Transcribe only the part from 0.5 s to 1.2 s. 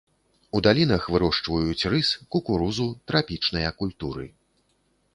У далінах